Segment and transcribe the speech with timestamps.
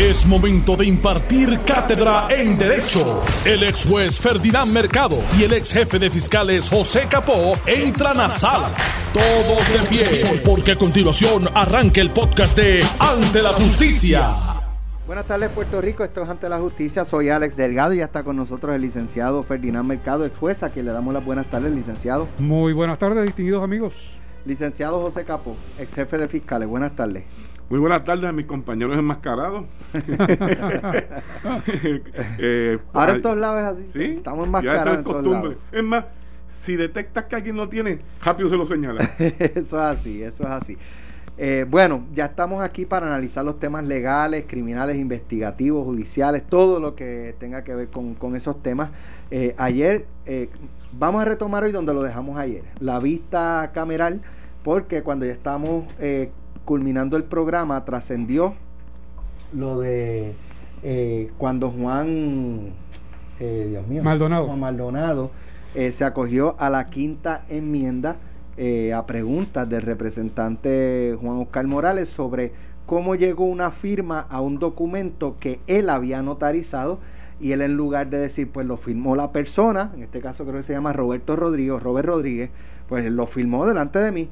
[0.00, 3.22] Es momento de impartir cátedra en Derecho.
[3.44, 8.30] El ex juez Ferdinand Mercado y el ex jefe de fiscales José Capó entran a
[8.30, 8.70] sala.
[9.12, 14.36] Todos de pie, porque a continuación arranca el podcast de Ante la Justicia.
[15.06, 18.22] Buenas tardes Puerto Rico, esto es Ante la Justicia, soy Alex Delgado y ya está
[18.22, 21.74] con nosotros el licenciado Ferdinand Mercado, ex juez, a quien le damos las buenas tardes,
[21.74, 22.26] licenciado.
[22.38, 23.92] Muy buenas tardes, distinguidos amigos.
[24.46, 27.24] Licenciado José Capó, ex jefe de fiscales, buenas tardes.
[27.70, 29.64] Muy buenas tardes a mis compañeros enmascarados.
[32.36, 33.86] eh, Ahora en todos lados es así.
[33.92, 34.04] ¿sí?
[34.16, 35.54] Estamos enmascarados en todos lados.
[35.70, 36.06] Es más,
[36.48, 39.04] si detectas que alguien no tiene, rápido se lo señala.
[39.18, 40.78] eso es así, eso es así.
[41.38, 46.96] Eh, bueno, ya estamos aquí para analizar los temas legales, criminales, investigativos, judiciales, todo lo
[46.96, 48.90] que tenga que ver con, con esos temas.
[49.30, 50.48] Eh, ayer, eh,
[50.90, 54.22] vamos a retomar hoy donde lo dejamos ayer, la vista cameral,
[54.64, 56.32] porque cuando ya estamos eh,
[56.64, 58.54] culminando el programa, trascendió
[59.52, 60.34] lo de
[60.82, 62.70] eh, cuando Juan,
[63.38, 65.30] eh, Dios mío, Maldonado, Juan Maldonado
[65.74, 68.16] eh, se acogió a la quinta enmienda
[68.94, 72.52] a preguntas del representante Juan Oscar Morales sobre
[72.84, 76.98] cómo llegó una firma a un documento que él había notarizado
[77.40, 80.58] y él en lugar de decir pues lo firmó la persona, en este caso creo
[80.58, 82.50] que se llama Roberto Rodríguez, Robert Rodríguez,
[82.86, 84.28] pues lo firmó delante de mí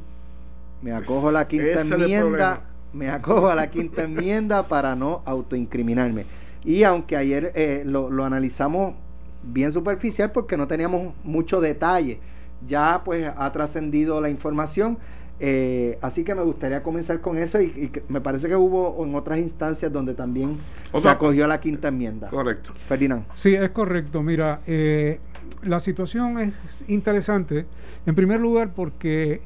[0.83, 2.63] me acojo a la quinta enmienda,
[2.93, 6.27] me acojo a la quinta enmienda para no autoincriminarme.
[6.65, 8.95] Y aunque ayer eh, lo, lo, analizamos
[9.43, 12.21] bien superficial porque no teníamos mucho detalle,
[12.67, 14.99] ya pues ha trascendido la información.
[15.41, 19.15] Eh, así que me gustaría comenzar con eso y, y, me parece que hubo en
[19.15, 20.59] otras instancias donde también
[21.01, 22.29] se acogió a la quinta enmienda.
[22.29, 22.73] Correcto.
[22.87, 23.25] Ferdinand.
[23.35, 24.23] Sí, es correcto.
[24.23, 25.21] Mira, eh,
[25.63, 26.55] la situación es
[26.89, 27.67] interesante.
[28.05, 29.43] En primer lugar porque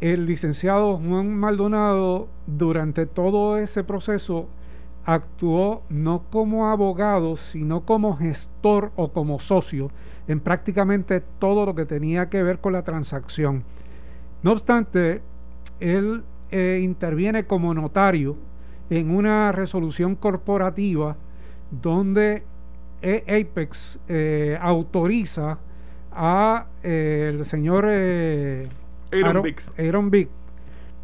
[0.00, 4.48] el licenciado Juan Maldonado durante todo ese proceso
[5.04, 9.90] actuó no como abogado, sino como gestor o como socio
[10.28, 13.64] en prácticamente todo lo que tenía que ver con la transacción.
[14.42, 15.22] No obstante,
[15.80, 18.36] él eh, interviene como notario
[18.90, 21.16] en una resolución corporativa
[21.70, 22.42] donde
[23.02, 25.58] Apex eh, autoriza
[26.12, 27.86] a eh, el señor
[29.12, 29.72] Aaron Biggs.
[29.78, 30.30] Aaron Biggs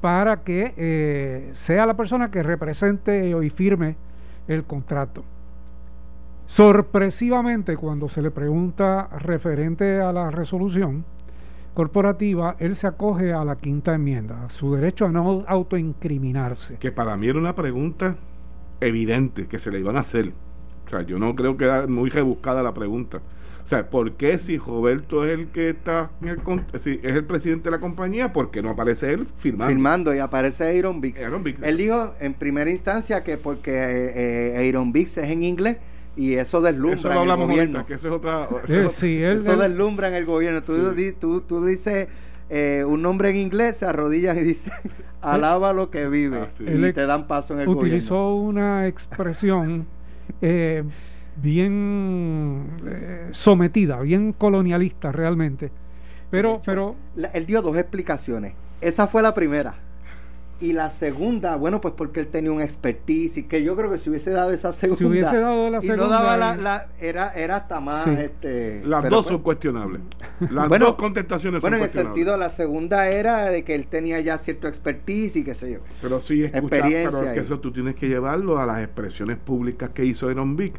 [0.02, 3.96] para que eh, sea la persona que represente y firme
[4.48, 5.22] el contrato.
[6.48, 11.04] Sorpresivamente, cuando se le pregunta referente a la resolución
[11.72, 16.76] corporativa, él se acoge a la quinta enmienda, a su derecho a no autoincriminarse.
[16.78, 18.16] Que para mí era una pregunta
[18.80, 20.32] evidente que se le iban a hacer.
[20.84, 23.20] O sea, yo no creo que era muy rebuscada la pregunta.
[23.64, 26.40] O sea, ¿por qué si Roberto es el que está, en el,
[26.80, 29.72] si es el presidente de la compañía, por qué no aparece él firmando?
[29.72, 31.20] Firmando y aparece Aaron Biggs.
[31.62, 35.76] Él dijo en primera instancia que porque eh, Aaron Biggs es en inglés
[36.16, 37.78] y eso deslumbra eso en el gobierno.
[37.78, 40.60] Ahorita, que eso es otra, eso, eh, sí, él, eso él, deslumbra en el gobierno.
[40.60, 41.12] Tú, sí.
[41.12, 42.08] tú, tú dices
[42.50, 44.70] eh, un nombre en inglés, se arrodillan y dice
[45.22, 46.64] alaba lo que vive ah, sí.
[46.66, 48.48] y te dan paso en el utilizó gobierno.
[48.48, 49.86] una expresión
[50.42, 50.82] eh,
[51.36, 55.70] bien eh, sometida, bien colonialista realmente.
[56.30, 58.54] Pero, hecho, pero la, él dio dos explicaciones.
[58.80, 59.74] Esa fue la primera.
[60.60, 63.98] Y la segunda, bueno, pues porque él tenía un expertise y que yo creo que
[63.98, 64.98] si hubiese dado esa segunda.
[64.98, 66.04] Si hubiese dado la y segunda.
[66.04, 68.04] no daba la, la, era, era hasta más.
[68.04, 68.10] Sí.
[68.16, 70.02] Este, Las dos son cuestionables.
[70.50, 73.88] Las bueno, dos contestaciones bueno, son en el sentido, la segunda era de que él
[73.88, 75.78] tenía ya cierto expertise y qué sé yo.
[76.00, 77.18] Pero sí, escuchar, experiencia.
[77.18, 80.54] Pero es que eso tú tienes que llevarlo a las expresiones públicas que hizo Aaron
[80.56, 80.78] Vick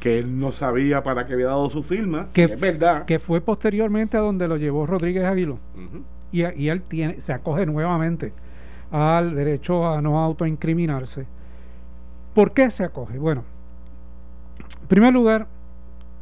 [0.00, 3.04] que él no sabía para qué había dado su firma, que, si es verdad.
[3.04, 5.54] Que fue posteriormente a donde lo llevó Rodríguez Aguiló.
[5.76, 6.54] Uh -huh.
[6.56, 8.32] y, y, él tiene, se acoge nuevamente
[8.90, 11.26] al derecho a no autoincriminarse.
[12.34, 13.18] ¿Por qué se acoge?
[13.18, 13.44] Bueno,
[14.80, 15.46] en primer lugar,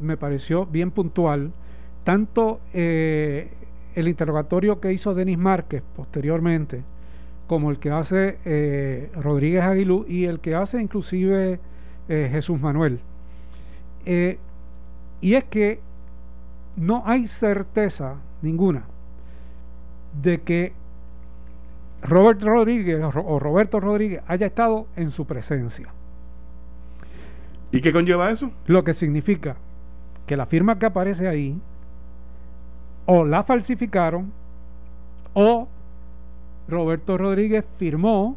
[0.01, 1.53] me pareció bien puntual
[2.05, 3.51] tanto eh,
[3.95, 6.83] el interrogatorio que hizo Denis Márquez posteriormente,
[7.47, 11.61] como el que hace eh, Rodríguez Aguilú y el que hace inclusive
[12.09, 13.01] eh, Jesús Manuel.
[14.05, 14.39] Eh,
[15.21, 15.81] y es que
[16.77, 18.85] no hay certeza ninguna
[20.23, 20.73] de que
[22.03, 25.89] Robert Rodríguez o Roberto Rodríguez haya estado en su presencia.
[27.71, 28.51] ¿Y qué conlleva eso?
[28.67, 29.57] Lo que significa
[30.27, 31.61] que la firma que aparece ahí
[33.07, 34.33] o la falsificaron
[35.35, 35.69] o
[36.69, 38.37] Roberto Rodríguez firmó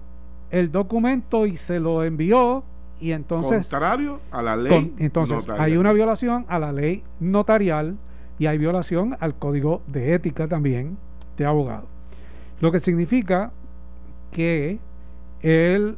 [0.50, 2.64] el documento y se lo envió
[3.02, 5.66] y entonces contrario a la ley con, entonces notarial.
[5.66, 7.98] hay una violación a la ley notarial
[8.40, 10.98] y hay violación al código de ética también
[11.38, 11.88] de abogado
[12.62, 13.52] lo que significa
[14.32, 14.80] que
[15.42, 15.98] el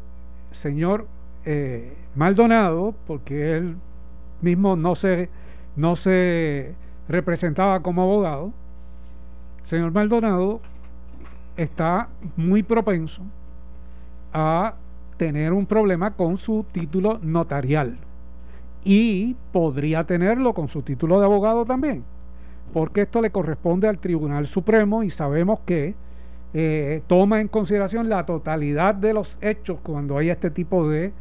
[0.52, 1.08] señor
[1.46, 3.76] eh, Maldonado, porque él
[4.42, 5.30] mismo no se,
[5.76, 6.74] no se
[7.10, 8.54] representaba como abogado,
[9.66, 10.62] señor Maldonado
[11.58, 12.08] está
[12.38, 13.22] muy propenso
[14.32, 14.76] a
[15.24, 17.96] tener un problema con su título notarial
[18.84, 22.04] y podría tenerlo con su título de abogado también,
[22.74, 25.96] porque esto le corresponde al Tribunal Supremo y sabemos que
[26.54, 31.14] eh, toma en consideración la totalidad de los hechos cuando hay este tipo de,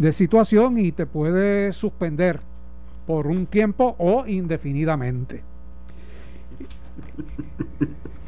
[0.00, 2.40] de situación y te puede suspender
[3.06, 5.44] por un tiempo o indefinidamente.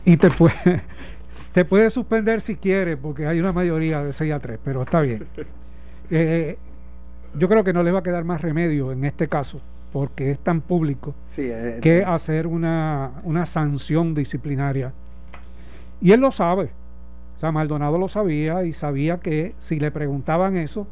[0.04, 0.82] Y te puede,
[1.52, 5.00] te puede suspender si quiere, porque hay una mayoría de 6 a 3, pero está
[5.00, 5.26] bien.
[6.12, 6.58] Eh,
[7.38, 9.60] yo creo que no le va a quedar más remedio en este caso,
[9.92, 14.92] porque es tan público, eh, que hacer una, una sanción disciplinaria.
[16.00, 16.70] Y él lo sabe.
[17.36, 20.88] O sea, Maldonado lo sabía y sabía que si le preguntaban eso,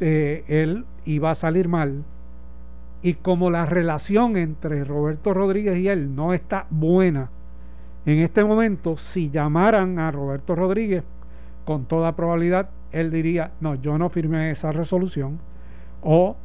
[0.00, 2.04] eh, él iba a salir mal.
[3.02, 7.30] Y como la relación entre Roberto Rodríguez y él no está buena,
[8.06, 11.04] en este momento, si llamaran a Roberto Rodríguez,
[11.64, 15.38] con toda probabilidad, él diría, no, yo no firmé esa resolución
[16.02, 16.36] o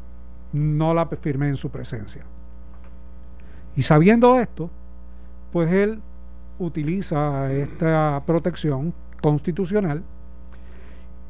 [0.53, 2.23] no la firmé en su presencia.
[3.75, 4.69] Y sabiendo esto,
[5.51, 5.99] pues él
[6.59, 10.03] utiliza esta protección constitucional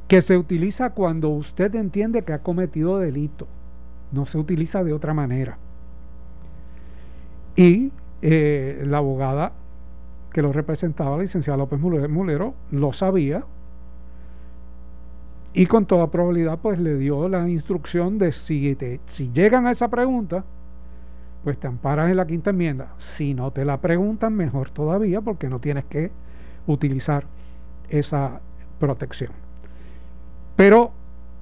[0.07, 3.47] que se utiliza cuando usted entiende que ha cometido delito.
[4.11, 5.57] No se utiliza de otra manera.
[7.55, 9.53] Y eh, la abogada
[10.35, 13.45] que lo representaba, la licenciada López Mulero, lo sabía
[15.53, 19.87] y con toda probabilidad pues le dio la instrucción de si, si llegan a esa
[19.87, 20.43] pregunta,
[21.45, 22.89] pues te amparas en la quinta enmienda.
[22.97, 26.11] Si no te la preguntan, mejor todavía porque no tienes que
[26.67, 27.23] utilizar
[27.87, 28.41] esa
[28.77, 29.31] protección.
[30.57, 30.91] Pero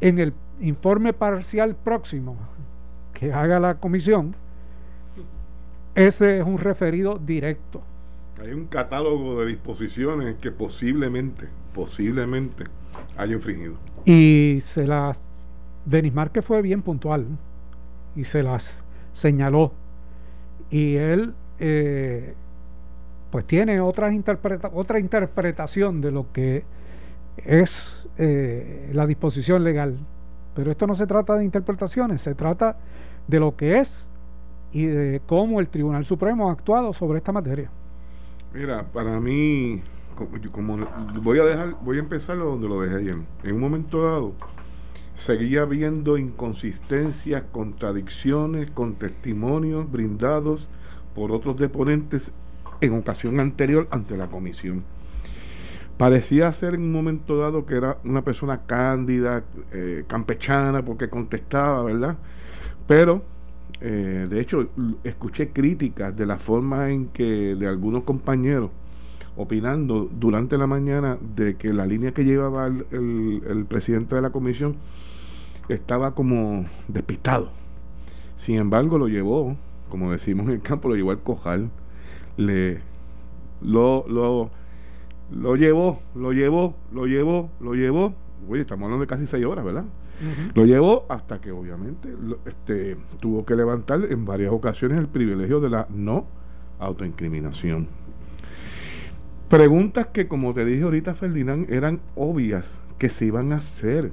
[0.02, 2.36] en el informe parcial próximo
[3.12, 4.36] que haga la comisión,
[5.96, 7.82] ese es un referido directo
[8.42, 12.66] hay un catálogo de disposiciones que posiblemente, posiblemente
[13.18, 13.76] haya infringido.
[14.06, 15.20] Y se las.
[15.86, 17.26] Denis Márquez fue bien puntual
[18.16, 19.74] y se las señaló.
[20.70, 22.34] Y él, eh,
[23.32, 26.64] pues tiene otras interpreta otra interpretación de lo que
[27.38, 29.98] es eh, la disposición legal.
[30.56, 32.78] Pero esto no se trata de interpretaciones, se trata
[33.28, 34.08] de lo que es
[34.72, 37.70] y de cómo el Tribunal Supremo ha actuado sobre esta materia.
[38.54, 39.82] Mira, para mí,
[40.52, 40.78] como,
[41.24, 43.18] voy a dejar, voy a empezar donde lo dejé ayer.
[43.44, 44.34] En un momento dado,
[45.16, 50.70] seguía habiendo inconsistencias, contradicciones con testimonios brindados
[51.16, 52.32] por otros deponentes
[52.80, 54.84] en ocasión anterior ante la comisión.
[55.98, 61.82] Parecía ser en un momento dado que era una persona cándida, eh, campechana, porque contestaba,
[61.82, 62.18] ¿verdad?
[62.88, 63.24] Pero
[63.86, 64.70] eh, de hecho,
[65.04, 68.72] escuché críticas de la forma en que de algunos compañeros
[69.36, 74.78] opinando durante la mañana de que la línea que llevaba el, presidente de la comisión
[75.68, 77.50] estaba como despistado.
[78.38, 79.58] Sin embargo, lo llevó,
[79.90, 81.70] como decimos en el campo, lo llevó al cojal,
[82.38, 82.80] le
[83.62, 84.50] lo, lo,
[85.30, 88.14] lo llevó, lo llevó, lo llevó, lo llevó.
[88.48, 89.84] Oye, estamos hablando de casi seis horas, ¿verdad?
[90.54, 92.14] Lo llevó hasta que obviamente
[92.46, 96.26] este, tuvo que levantar en varias ocasiones el privilegio de la no
[96.80, 97.88] autoincriminación.
[99.50, 104.12] Preguntas que, como te dije ahorita, Ferdinand, eran obvias que se iban a hacer.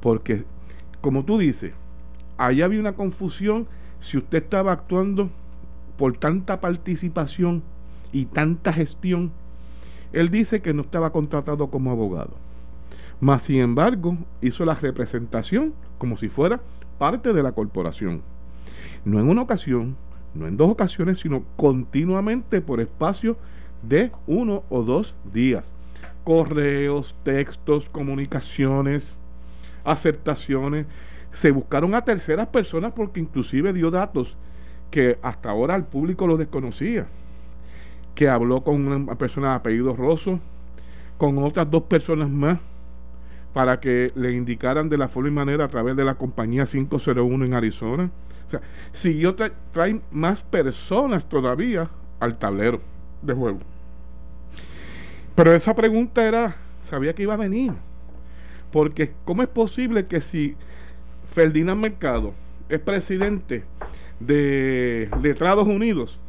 [0.00, 0.44] Porque,
[1.00, 1.72] como tú dices,
[2.36, 3.68] ahí había una confusión
[4.00, 5.30] si usted estaba actuando
[5.96, 7.62] por tanta participación
[8.12, 9.32] y tanta gestión.
[10.12, 12.34] Él dice que no estaba contratado como abogado.
[13.20, 16.60] Mas, sin embargo, hizo la representación como si fuera
[16.98, 18.22] parte de la corporación.
[19.04, 19.96] No en una ocasión,
[20.34, 23.36] no en dos ocasiones, sino continuamente por espacio
[23.82, 25.64] de uno o dos días.
[26.24, 29.16] Correos, textos, comunicaciones,
[29.84, 30.86] aceptaciones.
[31.30, 34.36] Se buscaron a terceras personas porque inclusive dio datos
[34.90, 37.06] que hasta ahora el público lo desconocía.
[38.14, 40.40] Que habló con una persona de apellido Rosso,
[41.16, 42.58] con otras dos personas más
[43.56, 47.42] para que le indicaran de la forma y manera a través de la compañía 501
[47.42, 48.10] en Arizona.
[48.46, 48.60] O sea,
[48.92, 49.34] siguió
[49.72, 51.88] trae más personas todavía
[52.20, 52.82] al tablero
[53.22, 53.60] de juego.
[55.34, 57.72] Pero esa pregunta era, sabía que iba a venir.
[58.70, 60.54] Porque ¿cómo es posible que si
[61.32, 62.34] Ferdinand Mercado
[62.68, 63.64] es presidente
[64.20, 66.20] de Letrados Unidos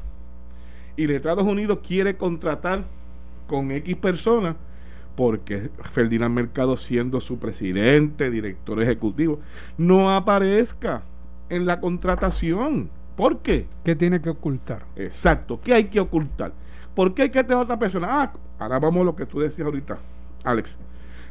[0.95, 2.85] y Letrados Unidos quiere contratar
[3.47, 4.55] con X personas,
[5.17, 9.39] porque Ferdinand Mercado siendo su presidente, director ejecutivo,
[9.75, 11.01] no aparezca
[11.49, 12.91] en la contratación.
[13.15, 13.65] ¿Por qué?
[13.83, 14.83] ¿Qué tiene que ocultar?
[14.95, 16.53] Exacto, ¿qué hay que ocultar?
[16.93, 18.07] ¿Por qué hay que tener otra persona?
[18.11, 19.97] Ah, ahora vamos a lo que tú decías ahorita,
[20.43, 20.77] Alex.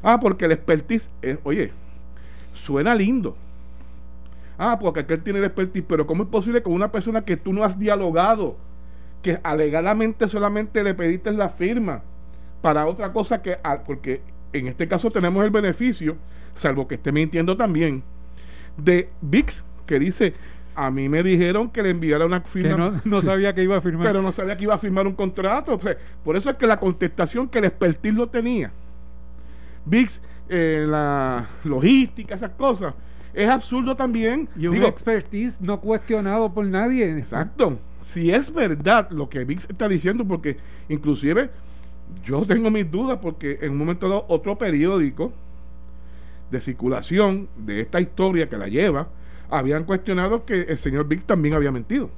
[0.03, 1.71] Ah, porque el expertise, es, oye,
[2.55, 3.37] suena lindo.
[4.59, 7.53] Ah, porque aquel tiene el expertise, pero ¿cómo es posible con una persona que tú
[7.53, 8.57] no has dialogado,
[9.23, 12.03] que alegadamente solamente le pediste la firma
[12.61, 14.21] para otra cosa que, ah, porque
[14.53, 16.17] en este caso tenemos el beneficio,
[16.55, 18.03] salvo que esté mintiendo también,
[18.77, 20.35] de VIX, que dice,
[20.75, 23.01] a mí me dijeron que le enviara una firma.
[23.05, 24.07] no, sabía que iba a firmar.
[24.07, 25.81] Pero no sabía que iba a firmar un contrato.
[26.25, 28.71] por eso es que la contestación que el expertise lo tenía.
[29.87, 32.95] VIX, eh, la logística, esas cosas,
[33.33, 34.49] es absurdo también.
[34.57, 37.17] Y un expertise no cuestionado por nadie.
[37.17, 37.79] Exacto.
[38.03, 40.59] Si es verdad lo que VIX está diciendo, porque
[40.89, 41.51] inclusive
[42.25, 45.33] yo tengo mis dudas, porque en un momento dado otro periódico
[46.51, 49.09] de circulación de esta historia que la lleva,
[49.51, 52.11] habían cuestionado que el señor VIX también había mentido.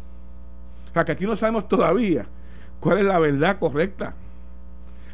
[0.91, 2.27] O sea que aquí no sabemos todavía
[2.81, 4.15] cuál es la verdad correcta.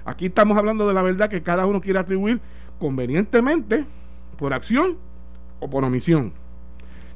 [0.05, 2.41] Aquí estamos hablando de la verdad que cada uno quiere atribuir
[2.79, 3.85] convenientemente
[4.39, 4.99] por acción
[5.61, 6.33] o por omisión.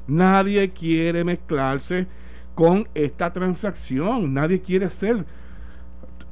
[0.07, 2.07] Nadie quiere mezclarse
[2.55, 4.33] con esta transacción.
[4.33, 5.25] Nadie quiere ser.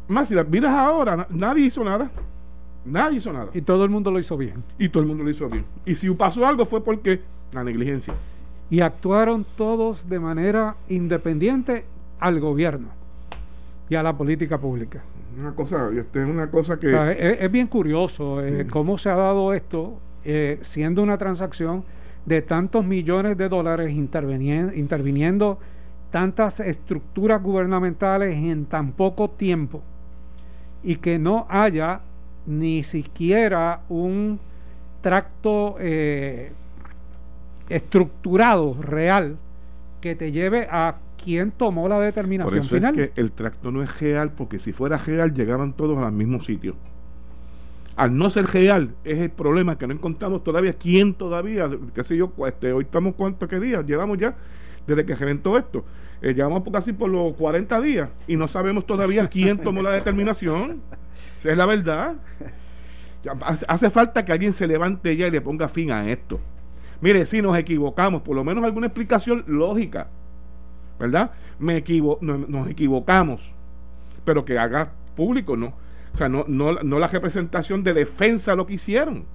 [0.08, 2.10] Más si las miras ahora, nadie hizo nada.
[2.86, 3.50] Nadie hizo nada.
[3.54, 4.64] Y todo el mundo lo hizo bien.
[4.80, 5.66] Y todo el mundo lo hizo bien.
[5.86, 7.22] Y si pasó algo fue porque
[7.52, 8.14] la negligencia.
[8.70, 11.86] Y actuaron todos de manera independiente
[12.20, 12.88] al gobierno
[13.90, 15.04] y a la política pública.
[15.40, 17.38] Una cosa, este es una cosa que...
[17.40, 21.84] es, bien curioso eh, cómo se ha dado esto, eh, siendo una transacción
[22.26, 25.60] de tantos millones de dólares interviniendo,
[26.12, 29.84] tantas estructuras gubernamentales en tan poco tiempo
[30.88, 32.00] y que no haya
[32.46, 34.40] ni siquiera un
[35.02, 36.54] tracto eh,
[37.68, 39.36] estructurado, real,
[40.00, 42.98] que te lleve a quién tomó la determinación Por eso final.
[42.98, 46.42] Es que el tracto no es real, porque si fuera real llegaban todos al mismo
[46.42, 46.76] sitio.
[47.98, 50.72] Al no ser real, es el problema que no encontramos todavía.
[50.72, 54.38] Quién todavía, qué sé yo, este, hoy estamos cuántos que días, llevamos ya
[54.88, 55.84] desde que reventó esto,
[56.22, 60.82] eh, llevamos casi por los 40 días y no sabemos todavía quién tomó la determinación,
[61.44, 62.16] es la verdad.
[63.68, 66.40] Hace falta que alguien se levante ya y le ponga fin a esto.
[67.02, 70.08] Mire, si nos equivocamos, por lo menos alguna explicación lógica,
[71.00, 71.32] ¿verdad?
[71.60, 73.42] Me equivo nos equivocamos,
[74.26, 75.74] pero que haga público, ¿no?
[76.14, 79.26] O sea, no, no, no la representación de defensa lo que hicieron.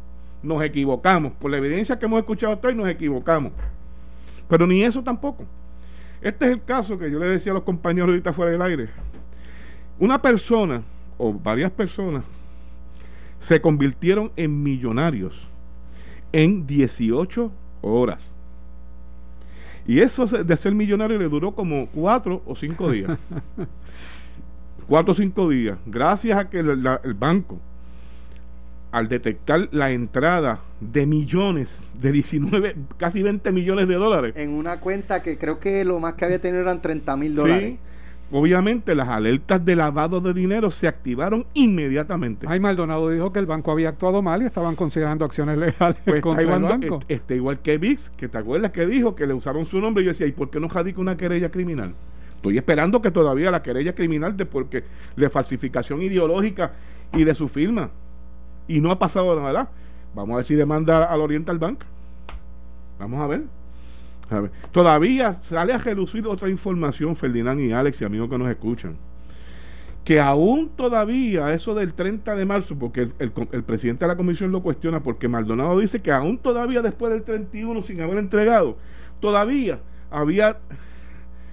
[0.43, 1.33] Nos equivocamos.
[1.35, 3.53] Por la evidencia que hemos escuchado hoy, nos equivocamos.
[4.49, 5.47] Pero ni eso tampoco.
[6.23, 8.89] Este es el caso que yo le decía a los compañeros ahorita fuera del aire.
[9.99, 10.83] Una persona
[11.19, 12.25] o varias personas
[13.41, 15.49] se convirtieron en millonarios
[16.31, 17.51] en 18
[17.83, 18.35] horas.
[19.85, 23.19] Y eso de ser millonario le duró como cuatro o cinco días.
[24.89, 27.59] cuatro o cinco días, gracias a que el banco,
[28.93, 34.37] al detectar la entrada de millones, de 19, casi 20 millones de dólares.
[34.37, 37.79] En una cuenta que creo que lo más que había tenido eran 30 mil dólares.
[38.31, 42.47] obviamente las alertas de lavado de dinero se activaron inmediatamente.
[42.49, 46.21] Ay, Maldonado dijo que el banco había actuado mal y estaban considerando acciones legales pues
[46.21, 47.01] contra el banco.
[47.09, 50.07] Este, igual que VIX, que te acuerdas que dijo que le usaron su nombre y
[50.07, 51.95] yo decía, ¿y por qué no radica una querella criminal?
[52.37, 54.85] Estoy esperando que todavía la querella criminal de porque
[55.17, 56.73] de falsificación ideológica
[57.15, 57.91] y de su firma.
[58.69, 59.71] Y no ha pasado nada.
[60.15, 61.81] Vamos a ver si demanda al Oriental Bank.
[62.99, 63.43] Vamos a ver.
[64.71, 68.97] Todavía sale a relucir otra información, Ferdinand y Alex y amigos que nos escuchan.
[70.05, 74.51] Que aún todavía, eso del 30 de marzo, porque el, el presidente de la comisión
[74.51, 78.79] lo cuestiona, porque Maldonado dice que aún todavía después del 31, sin haber entregado,
[79.21, 80.59] todavía había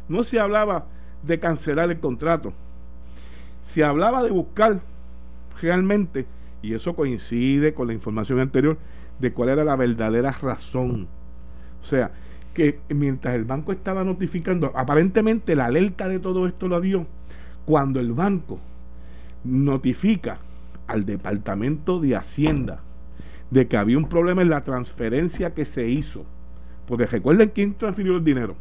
[0.10, 0.86] no se hablaba
[1.24, 2.52] de cancelar el contrato.
[3.62, 4.82] Se hablaba de buscar
[5.62, 6.26] realmente,
[6.62, 8.78] y eso coincide con la información anterior,
[9.20, 11.08] de cuál era la verdadera razón.
[11.82, 12.12] O sea,
[12.54, 17.06] que mientras el banco estaba notificando, aparentemente la alerta de todo esto lo dio
[17.66, 18.60] cuando el banco
[19.44, 20.40] notifica
[20.88, 22.82] al Departamento de Hacienda
[23.52, 26.26] de que había un problema en la transferencia que se hizo.
[26.88, 28.56] Porque recuerden quién transfirió el dinero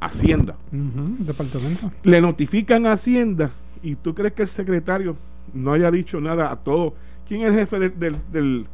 [0.00, 0.56] Hacienda.
[0.70, 1.92] departamento.
[2.02, 5.16] Le notifican a Hacienda y tú crees que el secretario
[5.54, 6.94] no haya dicho nada a todo.
[7.26, 8.66] ¿Quién es el jefe del, del,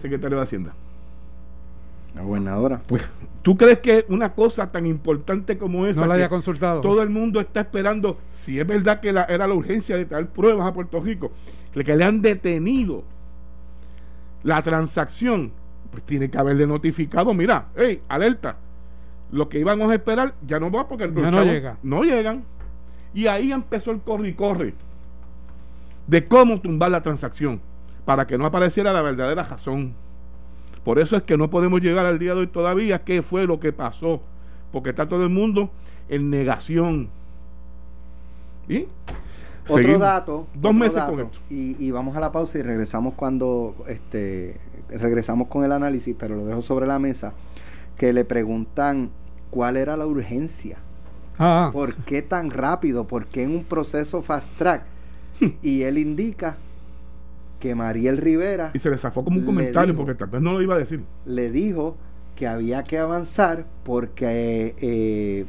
[0.00, 0.72] secretario de Hacienda?
[2.14, 2.80] La gobernadora.
[2.86, 3.02] Pues,
[3.42, 6.02] ¿tú crees que una cosa tan importante como esa...
[6.02, 6.80] No la haya consultado.
[6.80, 10.66] Todo el mundo está esperando, si es verdad que era la urgencia de traer pruebas
[10.66, 11.32] a Puerto Rico,
[11.72, 13.04] que le han detenido
[14.42, 15.52] la transacción,
[15.90, 18.56] pues tiene que haberle notificado, mira, hey, alerta,
[19.30, 21.78] lo que íbamos a esperar ya no va porque ya no llega.
[21.82, 22.44] No llegan.
[23.14, 24.74] Y ahí empezó el corre y corre
[26.06, 27.60] de cómo tumbar la transacción
[28.04, 29.94] para que no apareciera la verdadera razón.
[30.84, 33.60] Por eso es que no podemos llegar al día de hoy todavía qué fue lo
[33.60, 34.20] que pasó,
[34.72, 35.70] porque está todo el mundo
[36.08, 37.08] en negación.
[38.68, 38.86] ¿Y?
[39.68, 40.46] Otro dato.
[40.54, 45.72] Dos meses con Y, vamos a la pausa y regresamos cuando este regresamos con el
[45.72, 47.32] análisis, pero lo dejo sobre la mesa.
[47.96, 49.10] Que le preguntan
[49.50, 50.78] cuál era la urgencia.
[51.38, 51.70] Ah.
[51.72, 53.06] ¿Por qué tan rápido?
[53.06, 54.82] ¿Por qué en un proceso fast track?
[55.62, 56.56] y él indica
[57.62, 58.72] que Mariel Rivera.
[58.74, 61.04] Y se le zafó como un comentario porque tal vez no lo iba a decir.
[61.24, 61.96] Le dijo
[62.34, 65.46] que había que avanzar porque eh,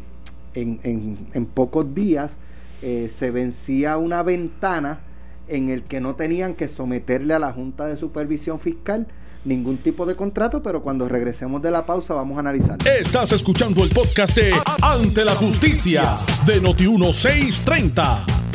[0.54, 2.38] en, pocos días
[2.84, 5.00] eh, se vencía una ventana
[5.48, 9.08] en el que no tenían que someterle a la Junta de Supervisión Fiscal
[9.44, 12.78] ningún tipo de contrato, pero cuando regresemos de la pausa vamos a analizar.
[12.86, 14.54] Estás escuchando el podcast de
[14.84, 16.16] Ante la Justicia
[16.46, 18.53] de Noti 1630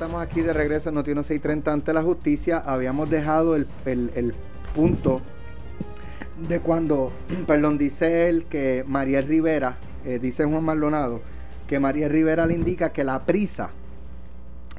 [0.00, 2.56] estamos aquí de regreso en Noticiero 630 ante la justicia.
[2.64, 3.66] Habíamos dejado el,
[4.74, 5.20] punto
[6.48, 7.12] de cuando,
[7.46, 9.76] perdón, dice él que María Rivera,
[10.06, 11.20] eh, dice Juan Maldonado,
[11.66, 13.72] que María Rivera le indica que la prisa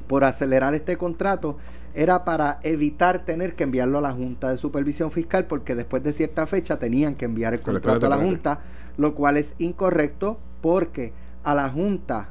[0.08, 1.56] por acelerar este contrato
[1.94, 6.12] era para evitar tener que enviarlo a la Junta de Supervisión Fiscal, porque después de
[6.12, 8.58] cierta fecha tenían que enviar el contrato a la Junta,
[8.96, 11.12] lo cual es incorrecto porque
[11.44, 12.30] a la Junta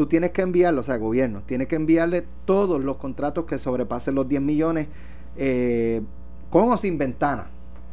[0.00, 4.14] tú tienes que enviarlo, o sea, gobierno, tiene que enviarle todos los contratos que sobrepasen
[4.14, 4.88] los 10 millones
[5.36, 6.00] eh,
[6.48, 7.48] con o sin ventana,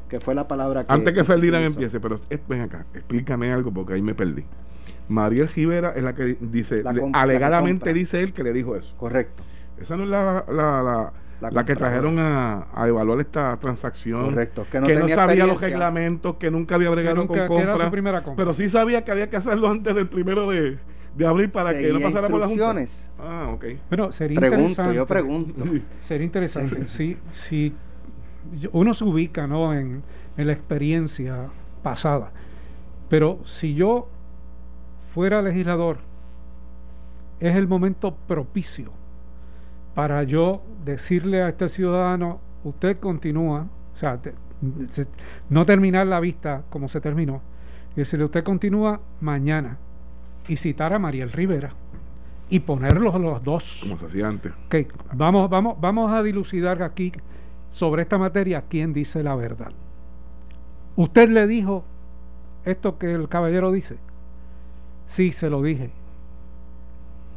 [0.08, 0.94] que fue la palabra que...
[0.94, 4.46] Antes que Ferdinand empiece, pero ven acá, explícame algo porque ahí me perdí.
[5.10, 8.96] Mariel Rivera es la que dice, alegadamente dice él que le dijo eso.
[8.96, 9.44] Correcto.
[9.78, 11.12] Esa no es la,
[11.42, 14.30] la, que trajeron a, evaluar esta transacción.
[14.30, 14.66] Correcto.
[14.72, 19.12] Que no, sabía los reglamentos, que nunca había bregado con compra, Pero sí sabía que
[19.12, 20.80] había que hacerlo antes del primero de,
[21.18, 23.10] de abrir para que no pasara por las juntas.
[23.18, 23.66] Ah, ok.
[23.90, 24.96] Bueno, sería pregunto, interesante.
[24.96, 25.66] Yo pregunto.
[26.02, 26.88] Sería interesante.
[26.88, 27.74] si, si
[28.72, 29.74] uno se ubica ¿no?
[29.74, 30.04] en,
[30.38, 31.50] en la experiencia
[31.82, 32.32] pasada,
[33.10, 34.10] pero si yo
[35.14, 35.98] fuera legislador,
[37.40, 38.92] es el momento propicio
[39.96, 44.20] para yo decirle a este ciudadano, usted continúa, o sea,
[45.50, 47.42] no terminar la vista como se terminó,
[47.96, 49.80] y decirle, usted continúa mañana
[50.48, 51.74] y citar a Mariel Rivera
[52.50, 53.80] y ponerlos los dos.
[53.82, 54.54] Como se hacía antes.
[54.68, 54.88] Okay.
[55.14, 57.12] Vamos, vamos, vamos a dilucidar aquí
[57.72, 59.72] sobre esta materia quién dice la verdad.
[60.96, 61.84] ¿Usted le dijo
[62.66, 63.98] esto que el caballero dice?
[65.06, 65.92] Sí, se lo dije.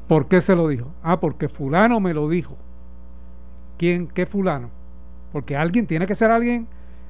[0.08, 0.92] ¿Por qué se lo dijo?
[1.02, 2.56] Ah, porque fulano me lo dijo.
[3.78, 4.08] ¿Quién?
[4.08, 4.70] ¿Qué fulano?
[5.32, 6.66] Porque alguien tiene que ser alguien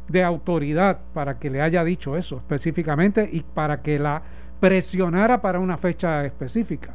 [0.08, 4.22] de autoridad para que le haya dicho eso específicamente y para que la
[4.60, 6.94] presionara para una fecha específica.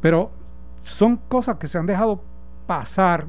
[0.00, 0.30] Pero
[0.82, 2.22] son cosas que se han dejado
[2.66, 3.26] pasar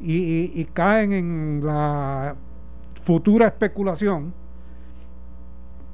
[0.00, 2.34] y, caen en la
[3.02, 4.32] futura especulación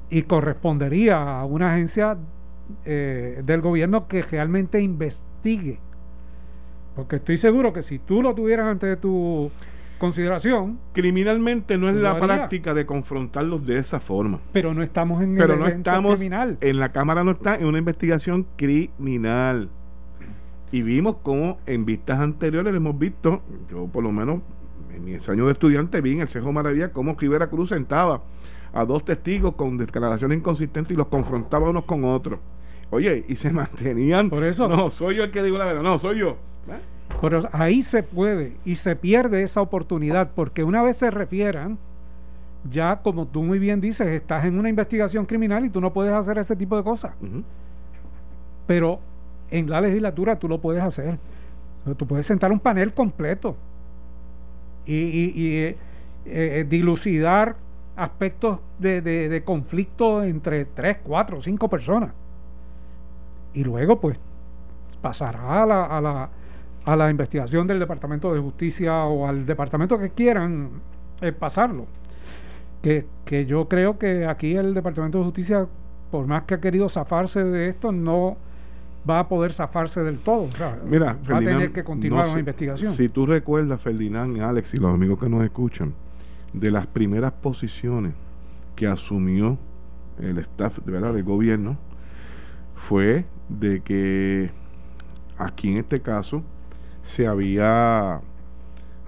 [0.09, 2.17] y correspondería a una agencia
[2.85, 5.79] eh, del gobierno que realmente investigue.
[6.95, 9.51] Porque estoy seguro que si tú lo tuvieras ante tu
[9.97, 10.79] consideración.
[10.93, 14.39] Criminalmente no es la práctica de confrontarlos de esa forma.
[14.51, 16.57] Pero no estamos en Pero no estamos criminal.
[16.61, 19.69] En la Cámara no está en una investigación criminal.
[20.71, 24.41] Y vimos como en vistas anteriores hemos visto, yo por lo menos
[24.93, 28.23] en mis años de estudiante vi en el Cejo Maravilla cómo Rivera Cruz sentaba
[28.73, 32.39] a dos testigos con declaraciones inconsistentes y los confrontaba unos con otros.
[32.89, 34.29] Oye, y se mantenían.
[34.29, 34.67] Por eso.
[34.67, 36.37] No, soy yo el que digo la verdad, no, soy yo.
[36.67, 36.94] ¿Eh?
[37.21, 41.77] Pero ahí se puede y se pierde esa oportunidad porque una vez se refieran,
[42.69, 46.13] ya como tú muy bien dices, estás en una investigación criminal y tú no puedes
[46.13, 47.13] hacer ese tipo de cosas.
[48.67, 48.99] Pero
[49.49, 51.17] en la legislatura tú lo puedes hacer.
[51.97, 53.55] Tú puedes sentar un panel completo
[54.85, 55.77] y, eh,
[56.25, 57.55] eh, dilucidar
[57.95, 62.11] aspectos de, conflicto entre tres, cuatro, cinco personas.
[63.53, 64.19] Y luego, pues,
[65.01, 66.29] pasará a la a la
[67.09, 70.69] investigación del Departamento de Justicia o al departamento que quieran
[71.21, 71.87] eh, pasarlo.
[72.81, 75.67] Que, que yo creo que aquí el Departamento de Justicia,
[76.11, 78.37] por más que ha querido zafarse de esto, no
[79.09, 80.47] va a poder zafarse del todo.
[80.85, 82.93] Mira, va a tener que continuar la investigación.
[82.93, 85.93] Si tú recuerdas, Ferdinand, Alex y los amigos que nos escuchan,
[86.53, 88.13] de las primeras posiciones
[88.75, 89.57] que asumió
[90.19, 91.77] el staff de verdad del gobierno,
[92.75, 94.51] fue de que
[95.37, 96.43] aquí en este caso
[97.05, 98.21] se había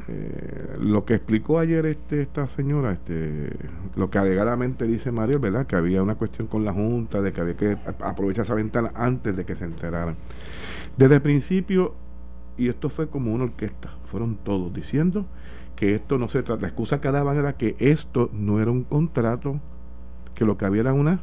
[0.10, 3.52] Eh, lo que explicó ayer este, esta señora, este,
[3.98, 5.68] lo que alegadamente dice Mario, ¿verdad?
[5.68, 9.36] Que había una cuestión con la Junta, de que había que aprovechar esa ventana antes
[9.36, 10.16] de que se enteraran.
[10.96, 11.94] Desde el principio,
[12.58, 15.26] y esto fue como una orquesta, fueron todos diciendo
[15.76, 18.86] que esto no se trata, la excusa que daban era que esto no era un
[18.86, 19.60] contrato,
[20.36, 21.20] que lo que había era una...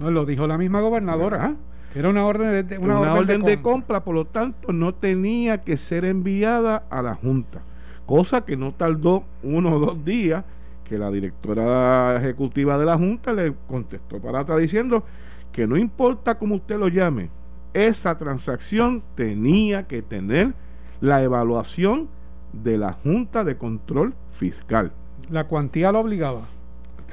[0.00, 1.54] No, lo dijo la misma gobernadora.
[1.94, 4.02] Era una orden de, una, orden, de, compra.
[4.02, 7.62] por lo tanto no tenía que ser enviada a la Junta,
[8.04, 10.44] cosa que no tardó uno o dos días
[10.84, 15.04] que la directora ejecutiva de la Junta le contestó para atrás diciendo
[15.52, 17.30] que no importa cómo usted lo llame,
[17.74, 20.52] esa transacción tenía que tener
[21.00, 22.08] la evaluación
[22.52, 24.92] de la Junta de Control Fiscal.
[25.30, 26.48] La cuantía lo obligaba.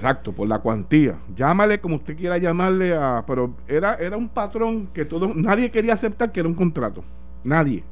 [0.02, 1.20] Exacto, por la cuantía.
[1.36, 3.24] Llámale como usted quiera llamarle a.
[3.28, 7.04] Pero era, era un patrón que todo, nadie quería aceptar que era un contrato.
[7.44, 7.84] Nadie.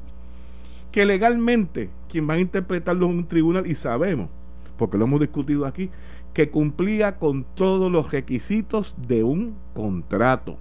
[0.90, 4.28] Que legalmente, quien va a interpretarlo en un tribunal, y sabemos,
[4.76, 5.88] porque lo hemos discutido aquí,
[6.34, 10.56] que cumplía con todos los requisitos de un contrato.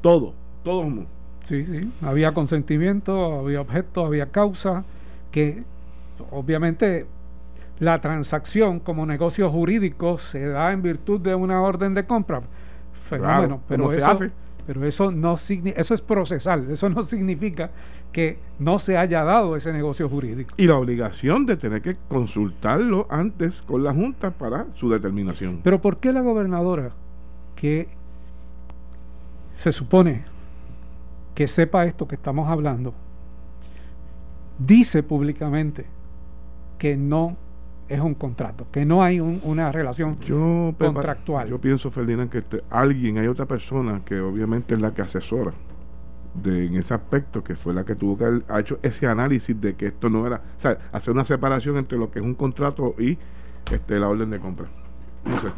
[0.00, 1.06] Todo, todo.
[1.44, 1.88] Sí, sí.
[2.02, 4.84] Había consentimiento, había objeto, había causa,
[5.30, 5.62] que
[6.32, 7.06] obviamente
[7.78, 12.42] la transacción como negocio jurídico se da en virtud de una orden de compra.
[13.08, 14.18] Fenómeno, pero eso,
[14.66, 17.70] pero eso no eso es procesal, eso no significa
[18.12, 20.54] que no se haya dado ese negocio jurídico.
[20.56, 25.60] Y la obligación de tener que consultarlo antes con la Junta para su determinación.
[25.62, 26.90] Pero ¿por qué la gobernadora
[27.54, 27.88] que
[29.54, 30.24] se supone
[31.34, 32.94] que sepa esto que estamos hablando
[34.58, 35.86] dice públicamente
[36.78, 37.36] que no
[37.88, 40.18] es un contrato, que no hay una relación
[40.78, 41.48] contractual.
[41.48, 45.52] Yo pienso, Ferdinand, que alguien, hay otra persona que obviamente es la que asesora
[46.34, 49.74] de, en ese aspecto, que fue la que tuvo que haber hecho ese análisis de
[49.74, 52.94] que esto no era, o sea, hacer una separación entre lo que es un contrato
[52.98, 53.18] y
[53.72, 54.66] este, la orden de compra.
[55.24, 55.48] No sé.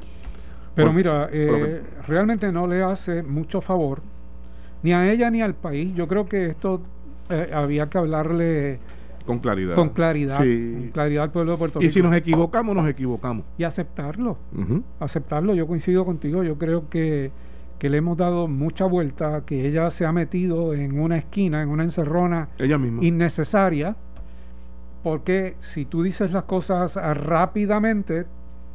[0.75, 4.01] Pero mira, eh, realmente no le hace mucho favor
[4.83, 5.95] ni a ella ni al país.
[5.95, 6.81] Yo creo que esto
[7.29, 8.79] eh, había que hablarle
[9.24, 9.74] con claridad.
[9.74, 10.38] Con claridad.
[10.38, 11.88] Con claridad al pueblo de Puerto Rico.
[11.88, 13.44] Y si nos equivocamos, nos equivocamos.
[13.59, 14.38] Y aceptarlo.
[14.98, 15.54] Aceptarlo.
[15.54, 16.42] Yo coincido contigo.
[16.42, 17.30] Yo creo que,
[17.80, 21.85] le hemos dado mucha vuelta, que ella se ha metido en una esquina, en una
[21.85, 23.04] encerrona ella misma.
[23.04, 23.96] innecesaria.
[25.02, 28.26] Porque si tú dices las cosas rápidamente,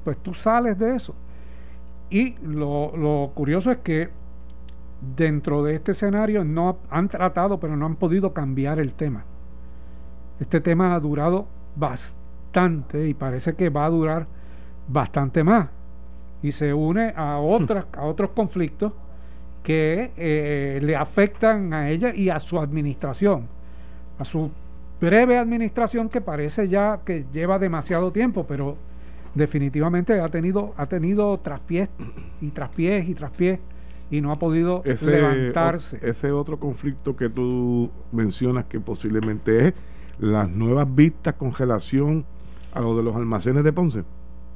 [0.03, 1.15] pues tú sales de eso.
[2.10, 4.10] Y lo, lo curioso es que
[5.15, 9.25] dentro de este escenario no han tratado, pero no han podido cambiar el tema.
[10.39, 14.28] Este tema ha durado bastante y parece que va a durar
[14.88, 15.69] bastante más.
[16.41, 18.93] Y se une a, otras, a otros conflictos
[19.63, 23.48] que eh, le afectan a ella y a su administración,
[24.19, 24.52] a su
[25.02, 28.78] breve administración que parece ya que lleva demasiado tiempo, pero
[29.34, 31.89] definitivamente ha tenido, ha tenido traspiés
[32.41, 33.60] y traspiés y traspiés
[34.12, 36.00] y no ha podido levantarse.
[36.02, 39.74] ese otro conflicto que tú mencionas que posiblemente es
[40.19, 42.25] las nuevas vistas con relación
[42.73, 44.04] a lo de los almacenes de Ponce?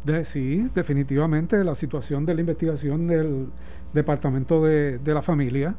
[0.04, 3.48] De, sí, definitivamente la situación de la investigación del
[3.94, 5.76] Departamento de, la Familia,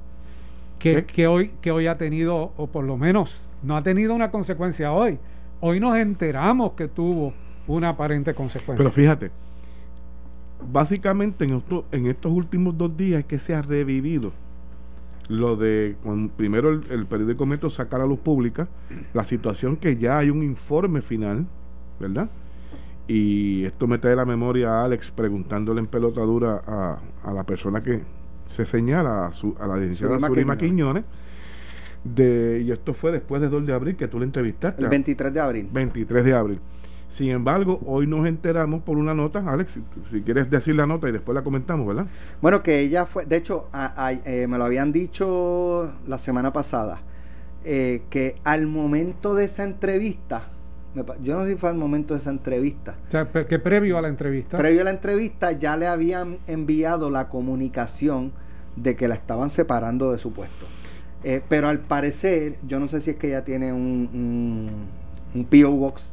[0.79, 4.31] que, que, hoy, que hoy ha tenido, o por lo menos no ha tenido una
[4.31, 5.19] consecuencia hoy.
[5.61, 7.35] Hoy nos enteramos que tuvo
[7.67, 8.83] una aparente consecuencia.
[8.83, 9.31] Pero fíjate,
[10.73, 11.63] básicamente en,
[11.93, 14.33] en estos últimos dos días es que se ha revivido
[15.31, 18.67] lo de cuando primero el, periódico Metro saca a la luz pública
[19.15, 21.47] la situación que ya hay un informe final,
[22.01, 22.29] ¿verdad?
[23.07, 27.81] Y esto me trae la memoria a Alex preguntándole en pelotadura a, a la persona
[27.81, 28.03] que
[28.47, 31.05] se señala, a, su, a la licenciada Surima Quiñones.
[32.03, 34.83] De, y esto fue después del 2 de abril que tú le entrevistaste.
[34.83, 35.69] El 23 de abril.
[35.71, 36.61] 23 de abril.
[37.11, 39.73] Sin embargo, hoy nos enteramos por una nota, Alex,
[40.11, 42.07] si, quieres decir la nota y después la comentamos, ¿verdad?
[42.41, 43.69] Bueno, que ella fue, de hecho,
[44.25, 47.01] eh, me lo habían dicho la semana pasada,
[47.65, 50.51] eh, que al momento de esa entrevista,
[51.23, 52.95] yo no sé si fue al momento de esa entrevista.
[53.09, 54.57] O sea, que previo a la entrevista.
[54.57, 58.33] Previo a la entrevista ya le habían enviado la comunicación
[58.77, 60.67] de que la estaban separando de su puesto.
[61.25, 64.71] Eh, pero al parecer, yo no sé si es que ella tiene un, un,
[65.35, 66.11] un PO Box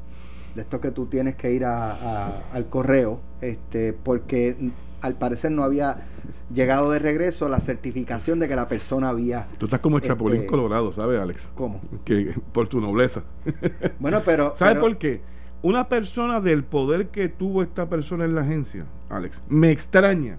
[0.58, 6.08] de esto que tú tienes que ir al correo, este, porque al parecer no había
[6.52, 9.48] llegado de regreso la certificación de que la persona había.
[9.60, 11.48] Tú estás como el Chapulín este, Colorado, ¿sabes, Alex?
[11.54, 11.80] ¿Cómo?
[12.04, 13.24] Que por tu nobleza.
[14.00, 14.56] Bueno, pero.
[14.56, 15.22] ¿Sabes por qué?
[15.62, 20.38] Una persona del poder que tuvo esta persona en la agencia, Alex, me extraña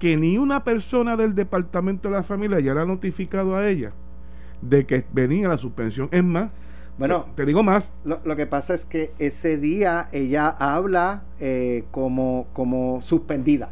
[0.00, 3.92] que ni una persona del departamento de la familia ya le ha notificado a ella
[4.60, 6.08] de que venía la suspensión.
[6.10, 6.50] Es más,
[6.98, 7.92] Bueno, te digo más.
[8.04, 13.68] Lo, lo, que pasa es que ese día ella habla eh, como, como suspendida,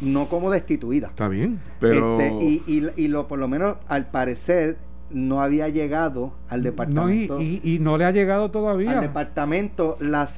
[0.00, 1.08] no como destituida.
[1.08, 2.20] Está bien, pero...
[2.20, 4.78] Este, y, y, y, lo, por lo menos al parecer
[5.10, 7.34] no había llegado al departamento.
[7.34, 8.92] No, y, y, no le ha llegado todavía.
[8.92, 10.28] Al departamento, la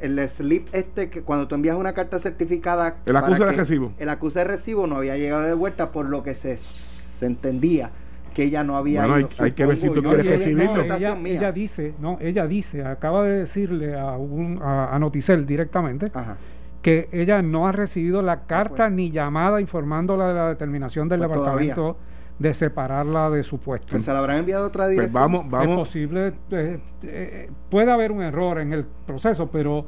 [0.00, 2.96] el slip este que cuando tú envías una carta certificada.
[3.06, 3.92] El acuse de recibo.
[3.98, 7.90] El acuse de recibo no había llegado de vuelta, por lo que se, se entendía
[8.38, 10.36] que ella no había bueno, ido, hay, hay, que ver si tú no, quieres ella,
[10.36, 10.76] recibirlo.
[10.76, 15.44] no, ella, ella, dice, no, ella dice, acaba de decirle a, un, a, a Noticel
[15.44, 16.36] directamente Ajá.
[16.80, 21.18] que ella no ha recibido la carta pues, ni llamada informándola de la determinación del
[21.18, 22.00] pues departamento todavía.
[22.38, 23.88] de separarla de su puesto.
[23.90, 25.10] Pues se la habrán enviado a otra dirección.
[25.12, 25.70] Pues vamos, vamos.
[25.70, 29.84] Es posible, eh, eh, puede haber un error en el proceso, pero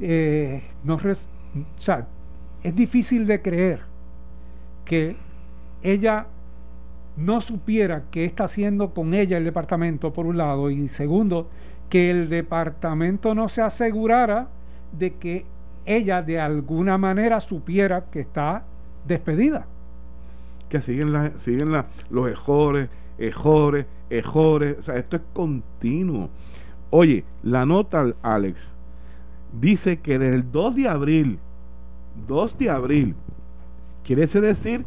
[0.00, 2.06] eh, no res, o sea,
[2.62, 3.80] es difícil de creer
[4.86, 5.18] que
[5.82, 6.28] ella
[7.16, 11.48] no supiera qué está haciendo con ella el departamento, por un lado, y segundo,
[11.88, 14.48] que el departamento no se asegurara
[14.92, 15.46] de que
[15.86, 18.64] ella de alguna manera supiera que está
[19.06, 19.66] despedida.
[20.68, 26.30] Que siguen, la, siguen la, los ejores, ejores, ejores, o sea, esto es continuo.
[26.90, 28.72] Oye, la nota, Alex,
[29.60, 31.38] dice que desde el 2 de abril,
[32.26, 33.14] 2 de abril,
[34.04, 34.84] quiere decir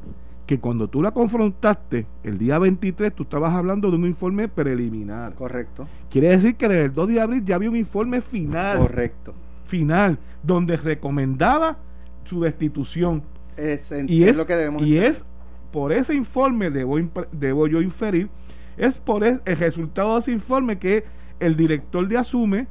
[0.48, 5.34] que cuando tú la confrontaste el día 23, tú estabas hablando de un informe preliminar.
[5.36, 5.88] Correcto.
[6.10, 8.78] Quiere decir que desde el 2 de abril ya había un informe final.
[8.80, 9.34] Correcto.
[9.66, 11.78] Final, donde recomendaba
[12.24, 13.24] su destitución.
[13.58, 15.26] Es, en, y es, es lo que debemos Y es
[15.72, 16.98] por ese informe, debo,
[17.34, 18.30] debo yo inferir,
[18.78, 21.04] es por el, el, resultado de ese informe que
[21.40, 22.68] el director de Asume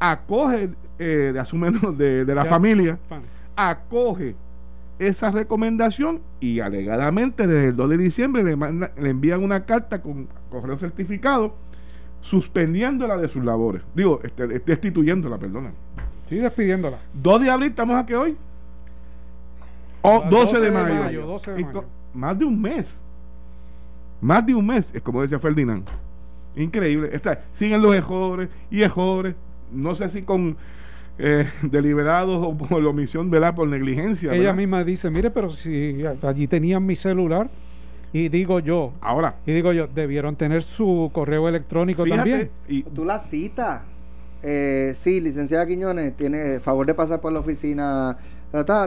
[0.00, 3.22] acoge, eh, de Asume no, de, de la ya, familia, fan.
[3.54, 4.34] acoge
[4.98, 10.02] esa recomendación y alegadamente desde el 2 de diciembre le, manda, le envían una carta
[10.02, 11.54] con correo certificado
[12.20, 13.82] suspendiéndola de sus labores.
[13.94, 15.72] Digo, este, destituyéndola, perdona.
[16.26, 16.98] Sí, despidiéndola.
[17.14, 18.36] 2 de abril, ¿estamos aquí hoy?
[20.02, 20.86] O 12, 12 de, mayo.
[20.86, 21.26] de mayo.
[21.26, 21.84] 12 de mayo.
[22.14, 23.00] Más de un mes.
[24.20, 25.88] Más de un mes, es como decía Ferdinand.
[26.56, 27.10] Increíble.
[27.12, 29.36] Está, siguen los ejores y ejores.
[29.70, 30.56] No sé si con
[31.18, 33.54] eh, deliberados o por la omisión, ¿verdad?
[33.54, 34.32] Por negligencia.
[34.32, 37.50] Ella misma dice, mire, pero si allí tenían mi celular
[38.12, 42.50] y digo yo, ahora, y digo yo, debieron tener su correo electrónico fíjate, también.
[42.68, 43.82] Y, Tú la citas.
[44.42, 48.16] Eh, sí, licenciada Quiñones, tiene favor de pasar por la oficina.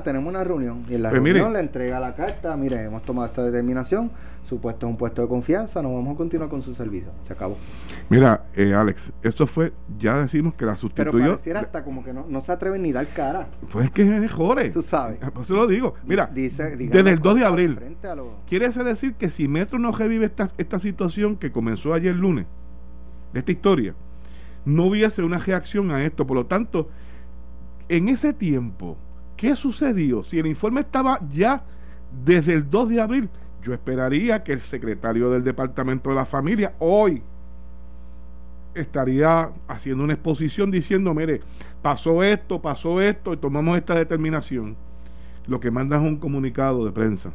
[0.04, 1.54] Tenemos una reunión y en la Pues reunión mire.
[1.54, 2.58] le entrega la carta.
[2.58, 4.10] Mire, hemos tomado esta determinación.
[4.41, 5.84] Su puesto es un puesto de confianza.
[5.84, 7.12] No vamos a continuar con su servicio.
[7.21, 7.58] Se acabó.
[8.10, 11.26] Mira, eh, Alex, esto fue, ya decimos que la Pero sustituyó.
[11.26, 13.50] pareciera hasta como que no, no se atreven ni dar cara.
[13.71, 14.71] Pues es que es jore.
[14.71, 15.19] Tú sabes.
[15.19, 15.93] Por eso lo digo.
[16.06, 17.78] Mira, Dice, desde el 2 de abril.
[18.15, 22.15] lo- Quiere eso decir que si Metro no revive esta, esta situación que comenzó ayer
[22.15, 22.47] lunes,
[23.32, 23.93] de esta historia,
[24.65, 26.26] no hubiese una reacción a esto.
[26.26, 26.89] Por lo tanto,
[27.89, 28.97] en ese tiempo,
[29.42, 30.24] ¿qué sucedió?
[30.24, 31.64] Si el informe estaba ya
[32.24, 33.30] desde el 2 de abril,
[33.64, 37.24] yo esperaría que el secretario del Departamento de la Familia hoy
[38.76, 41.42] estaría haciendo una exposición diciendo, mire,
[41.82, 44.76] pasó esto, pasó esto y tomamos esta determinación.
[45.48, 47.32] Lo que manda es un comunicado de prensa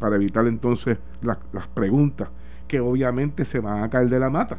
[0.00, 2.30] para evitar entonces la, las preguntas
[2.66, 4.58] que obviamente se van a caer de la mata.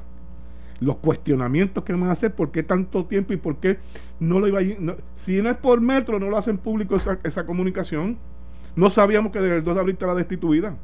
[0.80, 3.80] Los cuestionamientos que van a hacer, por qué tanto tiempo y por qué
[4.20, 4.64] no lo iba a...
[4.80, 8.18] No, si no es por metro, no lo hacen público esa, esa comunicación.
[8.76, 10.76] No sabíamos que desde el 2 de abril estaba destituida.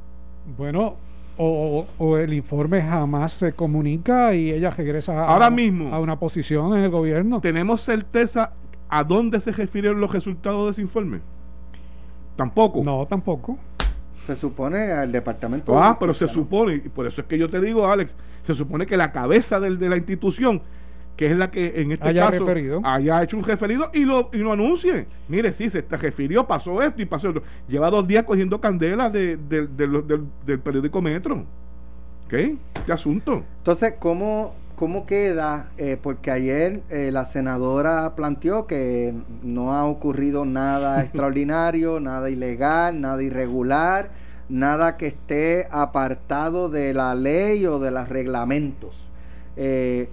[0.57, 0.95] Bueno,
[1.37, 6.19] o, o, el informe jamás se comunica y ella regresa Ahora a, mismo, a una
[6.19, 7.41] posición en el gobierno.
[7.41, 8.53] ¿Tenemos certeza
[8.89, 11.19] a dónde se refirieron los resultados de ese informe?
[12.35, 12.81] Tampoco.
[12.83, 13.57] No, tampoco.
[14.25, 15.77] Se supone al departamento.
[15.81, 18.85] Ah, pero se supone, y por eso es que yo te digo, Alex, se supone
[18.85, 20.61] que la cabeza del, de la institución,
[21.17, 22.81] que es la que en este haya caso referido.
[22.83, 25.07] haya hecho un referido y lo, y lo anuncie.
[25.27, 27.43] Mire, sí, se te refirió, pasó esto y pasó esto.
[27.67, 31.45] Lleva dos días cogiendo candela de, de, de, del, del periódico Metro.
[32.25, 32.33] ¿Ok?
[32.75, 33.43] Este asunto.
[33.57, 35.69] Entonces, ¿cómo, cómo queda?
[35.77, 39.13] Eh, porque ayer eh, la senadora planteó que
[39.43, 44.09] no ha ocurrido nada extraordinario, nada ilegal, nada irregular,
[44.49, 49.07] nada que esté apartado de la ley o de los reglamentos.
[49.55, 50.09] Eh,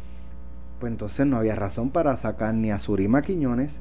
[0.79, 3.81] pues entonces no había razón para sacar ni a Surima Quiñones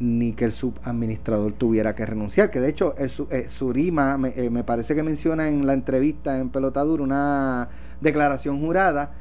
[0.00, 2.50] ni que el subadministrador tuviera que renunciar.
[2.50, 6.40] Que de hecho, el eh, Surima me, eh, me, parece que menciona en la entrevista
[6.40, 7.68] en Pelotadura una
[8.00, 9.12] declaración jurada.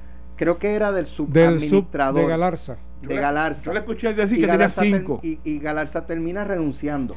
[0.44, 2.16] Creo que era del subadministrador.
[2.16, 2.78] Del sub de Galarza.
[3.02, 3.64] De Galarza.
[3.64, 5.22] Yo le escuché decir que tenía cinco.
[5.24, 7.16] y, y, Galarza termina renunciando.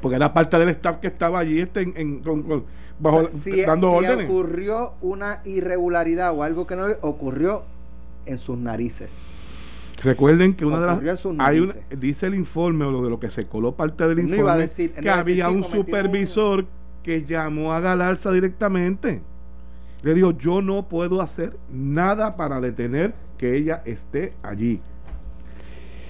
[0.00, 2.64] Porque era parte del staff que estaba allí este en, en, con, con,
[2.98, 4.30] bajo, o sea, si, dando si órdenes.
[4.30, 7.64] ocurrió una irregularidad o algo que no ocurrió
[8.24, 9.22] en sus narices.
[10.02, 13.46] Recuerden que una de las hay dice el informe o lo de lo que se
[13.46, 14.68] coló parte del informe
[15.00, 16.64] que había un supervisor
[17.02, 19.20] que llamó a Galarza directamente.
[20.04, 24.82] Le dijo, yo no puedo hacer nada para detener que ella esté allí.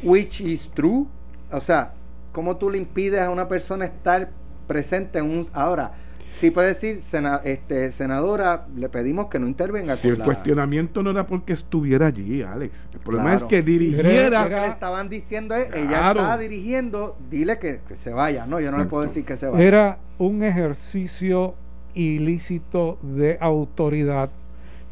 [0.02, 1.06] Which is true.
[1.52, 1.94] O sea,
[2.32, 4.30] ¿cómo tú le impides a una persona estar
[4.66, 5.46] presente en un...
[5.52, 5.92] Ahora,
[6.26, 6.98] sí puede decir,
[7.44, 9.94] este, senadora, le pedimos que no intervenga.
[9.94, 12.88] Si el cuestionamiento no era porque estuviera allí, Alex.
[12.92, 14.42] El problema es que dirigiera.
[14.42, 18.44] Lo que le estaban diciendo es, ella estaba dirigiendo, dile que, se vaya.
[18.44, 19.64] No, yo no le puedo decir que se vaya.
[19.64, 21.54] Era un ejercicio
[21.94, 24.30] ilícito de autoridad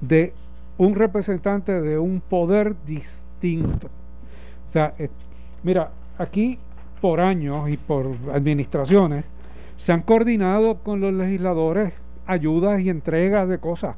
[0.00, 0.32] de
[0.78, 3.88] un representante de un poder distinto.
[4.68, 5.08] O sea, eh,
[5.62, 6.58] mira, aquí
[7.00, 9.24] por años y por administraciones
[9.76, 11.92] se han coordinado con los legisladores
[12.26, 13.96] ayudas y entregas de cosas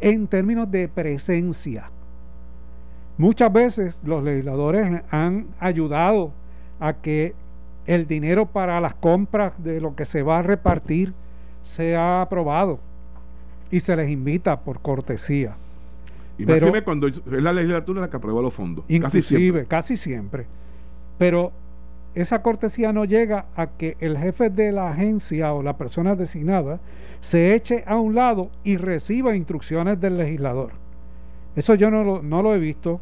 [0.00, 1.90] en términos de presencia.
[3.18, 6.32] Muchas veces los legisladores han ayudado
[6.80, 7.34] a que
[7.86, 11.14] el dinero para las compras de lo que se va a repartir
[11.66, 12.78] sea aprobado
[13.70, 15.56] y se les invita por cortesía.
[16.38, 18.84] Y Pero, cuando es la legislatura la que aprueba los fondos.
[18.88, 20.46] Inclusive, casi siempre.
[21.18, 21.50] Pero
[22.14, 26.78] esa cortesía no llega a que el jefe de la agencia o la persona designada
[27.20, 30.70] se eche a un lado y reciba instrucciones del legislador.
[31.56, 33.00] Eso yo no lo, no lo he visto.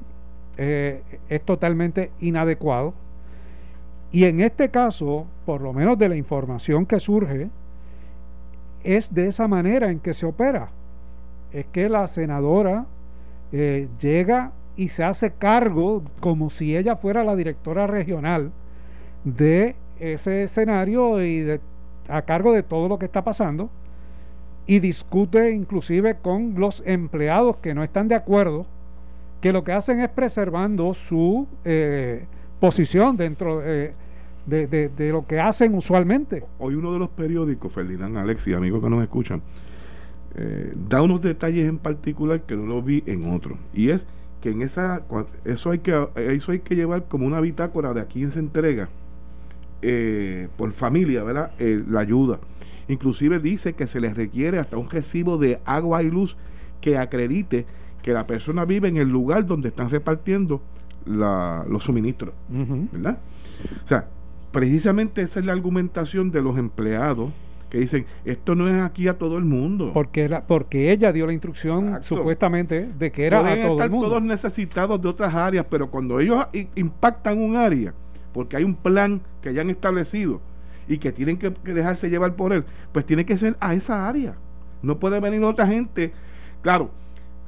[0.57, 2.95] Eh, es totalmente inadecuado.
[4.11, 7.51] Y en este caso, por lo menos de la información que surge,
[8.85, 10.69] es de esa manera en que se opera.
[11.53, 12.87] Es que la senadora
[13.53, 18.53] eh, llega y se hace cargo como si ella fuera la directora regional
[19.25, 21.61] de ese escenario y de,
[22.09, 23.71] a cargo de todo lo que está pasando
[24.67, 28.67] y discute inclusive con los empleados que no están de acuerdo,
[29.41, 32.25] que lo que hacen es preservando su eh,
[32.61, 33.63] posición dentro
[34.47, 36.45] de, de, lo que hacen usualmente.
[36.59, 39.43] Hoy uno de los periódicos, Ferdinand Alex y amigos que nos escuchan,
[40.37, 43.57] eh, da unos detalles en particular que no lo vi en otro.
[43.73, 44.07] Y es
[44.41, 45.03] que en esa
[45.45, 48.89] eso hay que eso hay que llevar como una bitácora de a quién se entrega
[49.81, 51.53] eh, por familia, ¿verdad?
[51.59, 52.41] Eh, la ayuda.
[52.89, 56.37] Inclusive dice que se les requiere hasta un recibo de agua y luz
[56.81, 57.65] que acredite
[58.03, 60.61] que la persona vive en el lugar donde están repartiendo
[61.07, 63.19] los suministros, ¿verdad?
[63.85, 64.09] O sea,
[64.55, 67.33] precisamente esa es la argumentación de los empleados
[67.69, 69.91] que dicen, esto no es aquí a todo el mundo.
[69.93, 74.09] Porque, era, porque ella dio la instrucción supuestamente de que era a todo el mundo.
[74.09, 77.93] todos necesitados de otras áreas, pero cuando ellos impactan un área,
[78.33, 80.41] porque hay un plan que ya han establecido
[80.87, 84.37] y que tienen que, dejarse llevar por él, pues tiene que ser a esa área.
[84.83, 86.13] No puede venir otra gente.
[86.63, 86.93] Claro,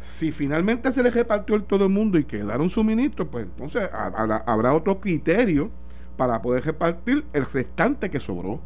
[0.00, 4.72] si finalmente se les repartió el todo el mundo y quedaron suministros, pues entonces habrá
[4.72, 5.70] otro criterio
[6.16, 8.60] para poder repartir el restante que sobró.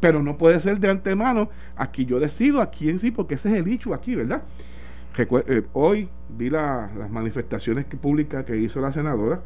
[0.00, 3.56] Pero no puede ser de antemano, aquí yo decido a quién sí, porque ese es
[3.56, 4.42] el hecho aquí, ¿verdad?
[5.18, 9.40] Eh, hoy vi las manifestaciones que, públicas que hizo la senadora,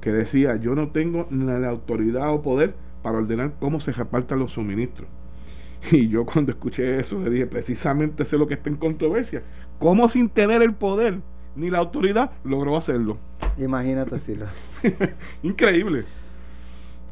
[0.00, 4.52] que decía, yo no tengo la autoridad o poder para ordenar cómo se repartan los
[4.52, 5.08] suministros.
[5.90, 9.42] Y yo cuando escuché eso le dije, precisamente sé lo que está en controversia.
[9.78, 11.20] ¿Cómo sin tener el poder
[11.56, 13.18] ni la autoridad logró hacerlo?
[13.58, 14.46] Imagínate, Sila.
[15.42, 16.04] Increíble.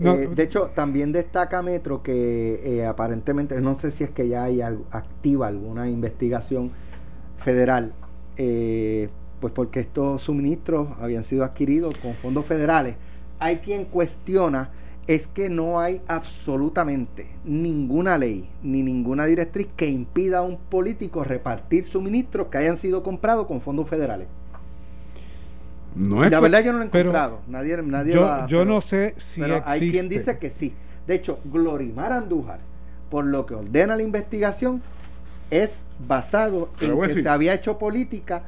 [0.01, 4.45] Eh, de hecho, también destaca Metro que eh, aparentemente, no sé si es que ya
[4.45, 6.71] hay activa alguna investigación
[7.37, 7.95] federal,
[8.37, 9.09] eh,
[9.41, 12.97] pues porque estos suministros habían sido adquiridos con fondos federales.
[13.41, 14.71] Hay quien cuestiona
[15.07, 21.25] es que no hay absolutamente ninguna ley ni ninguna directriz que impida a un político
[21.25, 24.29] repartir suministros que hayan sido comprados con fondos federales
[25.97, 27.41] la verdad yo no lo he encontrado.
[27.49, 30.75] nadie, nadie yo, yo no sé si pero hay quien dice que sí.
[31.07, 32.61] De hecho, Glorimar Andújar,
[33.11, 34.83] por lo que ordena la investigación,
[35.51, 38.43] es basado en que se había hecho política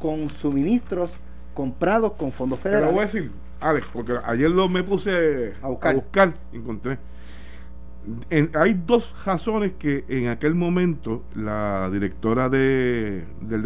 [0.00, 1.10] con suministros
[1.54, 2.88] comprados con fondos federales.
[2.88, 6.98] Pero voy a decir, Alex, porque ayer lo me puse a buscar, a buscar encontré
[8.54, 13.62] hay dos razones que en aquel momento la directora de, del,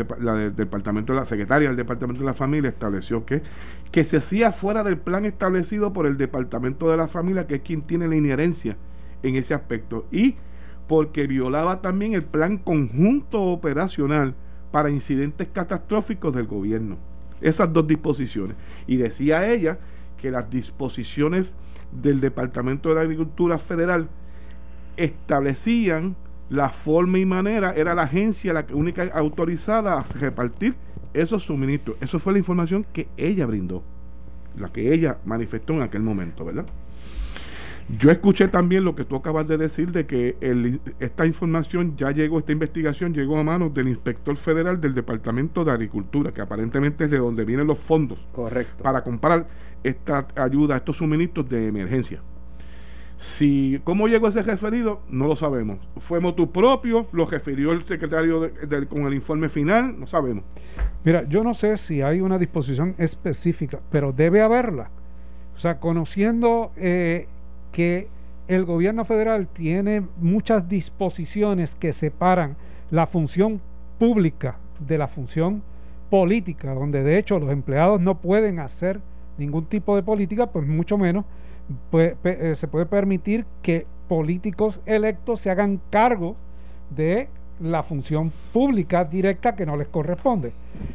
[0.55, 3.43] departamento, la secretaria del departamento de la familia estableció que,
[3.91, 7.63] que se hacía fuera del plan establecido por el departamento de la familia, que es
[7.63, 8.77] quien tiene la inherencia
[9.23, 10.37] en ese aspecto, y
[10.89, 14.35] porque violaba también el plan conjunto operacional
[14.71, 16.97] para incidentes catastróficos del gobierno.
[17.41, 18.57] Esas dos disposiciones.
[18.87, 19.79] Y decía ella
[20.17, 21.57] que las disposiciones
[21.93, 24.09] del Departamento de la Agricultura Federal
[24.97, 26.17] establecían
[26.51, 30.75] la forma y manera era la agencia la única autorizada a repartir
[31.15, 31.97] esos suministros.
[32.01, 33.83] Eso fue la información que ella brindó,
[34.57, 36.67] la que ella manifestó en aquel momento, ¿verdad?
[37.99, 40.37] Yo escuché también lo que tú acabas de decir de que
[41.01, 45.73] esta información ya llegó, esta investigación llegó a manos del inspector federal del Departamento de
[45.73, 48.83] Agricultura, que aparentemente es de donde vienen los fondos Correcto.
[48.83, 49.47] para comprar
[49.83, 52.23] esta ayuda, estos suministros de emergencia.
[53.23, 55.01] Si, ¿Cómo llegó ese referido?
[55.09, 55.79] No lo sabemos.
[55.99, 57.07] ¿Fue motu propio?
[57.13, 58.51] ¿Lo refirió el secretario
[58.89, 59.95] con el informe final?
[59.97, 60.43] No sabemos.
[61.05, 64.91] Mira, yo no sé si hay una disposición específica, pero debe haberla.
[65.55, 67.29] O sea, conociendo eh,
[67.71, 68.09] que
[68.49, 72.57] el gobierno federal tiene muchas disposiciones que separan
[72.91, 73.61] la función
[74.01, 75.63] pública de la función
[76.11, 79.01] política, donde de hecho los empleados no pueden hacer
[79.39, 81.25] ningún tipo de política, pues mucho menos
[81.93, 86.37] eh, se puede permitir que políticos electos se hagan cargo
[86.95, 87.29] de
[87.61, 90.53] la función pública directa que no les corresponde.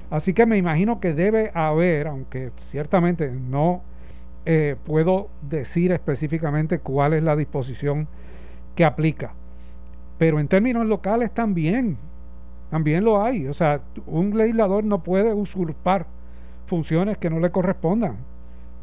[0.09, 3.81] Así que me imagino que debe haber, aunque ciertamente no
[4.45, 8.07] eh, puedo decir específicamente cuál es la disposición
[8.75, 9.33] que aplica,
[10.17, 11.97] pero en términos locales también,
[12.69, 13.47] también lo hay.
[13.47, 16.05] O sea, un legislador no puede usurpar
[16.65, 18.17] funciones que no le correspondan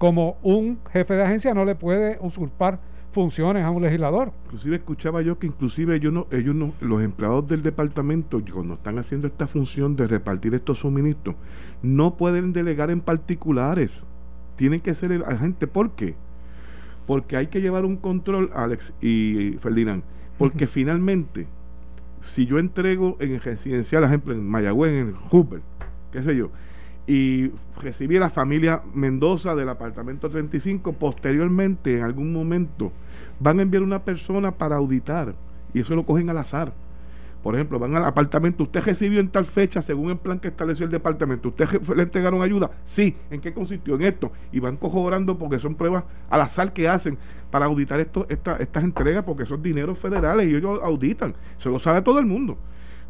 [0.05, 2.79] como un jefe de agencia no le puede usurpar
[3.13, 4.33] funciones a un legislador.
[4.45, 8.99] Inclusive escuchaba yo que inclusive ellos no, ellos no, los empleados del departamento, cuando están
[8.99, 11.37] haciendo esta función de repartir estos suministros,
[11.81, 14.03] no pueden delegar en particulares.
[14.57, 15.67] Tienen que ser el agente.
[15.67, 16.17] ¿Por qué?
[17.07, 20.03] Porque hay que llevar un control, Alex y Ferdinand.
[20.37, 21.47] Porque finalmente,
[22.21, 25.63] si yo entrego en el residencial, ejemplo, en Mayagüez, en Hooper,
[26.13, 26.51] qué sé yo,
[27.07, 27.51] y
[27.81, 30.93] recibí a la familia Mendoza del apartamento 35.
[30.95, 32.93] Posteriormente, en algún momento,
[33.41, 35.35] van a enviar una persona para auditar
[35.73, 36.73] y eso lo cogen al azar.
[37.43, 40.87] Por ejemplo, van al apartamento, usted recibió en tal fecha, según el plan que estableció
[40.87, 42.71] el departamento, ¿usted le entregaron ayuda?
[42.85, 43.97] Sí, ¿en qué consistió?
[43.97, 44.33] En esto.
[44.51, 47.19] Y van corroborando porque son pruebas al azar que hacen
[47.51, 51.35] para auditar esto, estas entregas, porque son dineros federales y ellos auditan.
[51.59, 52.57] Se lo sabe todo el mundo.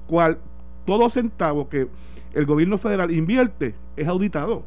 [0.09, 0.39] Cual,
[0.85, 1.87] todo centavo que
[2.35, 4.63] el gobierno federal invierte, es auditado.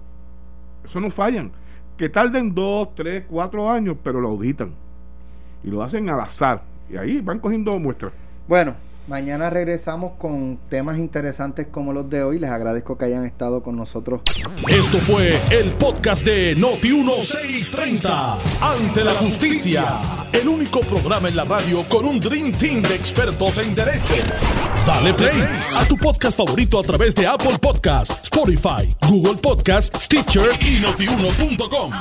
[0.86, 1.52] Eso no fallan.
[1.98, 4.72] Que tarden dos, tres, cuatro años, pero lo auditan.
[5.64, 6.62] Y lo hacen al azar.
[6.90, 8.14] Y ahí van cogiendo muestras.
[8.48, 8.76] Bueno,
[9.08, 12.40] Mañana regresamos con temas interesantes como los de hoy.
[12.40, 14.22] Les agradezco que hayan estado con nosotros.
[14.68, 18.38] Esto fue el podcast de Noti1630.
[18.60, 20.00] Ante la justicia.
[20.34, 24.16] El único programa en la radio con un Dream Team de expertos en derecho.
[24.86, 25.42] Dale play
[25.76, 31.94] a tu podcast favorito a través de Apple Podcasts, Spotify, Google Podcasts, Stitcher y notiuno.com.